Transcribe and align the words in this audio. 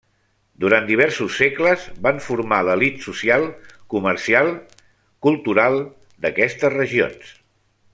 Durant 0.63 0.85
diversos 0.91 1.35
segles, 1.41 1.83
van 2.07 2.21
formar 2.29 2.59
l'elit 2.69 2.99
social, 3.09 3.47
comercial, 3.95 4.51
cultural 5.29 5.81
d'aquestes 6.25 6.79
regions. 6.83 7.35